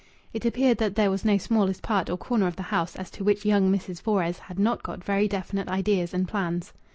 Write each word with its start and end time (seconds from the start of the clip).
It 0.33 0.45
appeared 0.45 0.79
that 0.79 0.95
there 0.95 1.11
was 1.11 1.23
no 1.23 1.37
smallest 1.37 1.83
part 1.83 2.09
or 2.09 2.17
corner 2.17 2.47
of 2.47 2.55
the 2.55 2.63
house 2.73 2.95
as 2.95 3.11
to 3.11 3.23
which 3.23 3.45
young 3.45 3.71
Mrs. 3.71 4.01
Fores 4.01 4.39
had 4.39 4.57
not 4.57 4.81
got 4.81 5.03
very 5.03 5.27
definite 5.27 5.67
ideas 5.67 6.11
and 6.11 6.27
plans. 6.27 6.73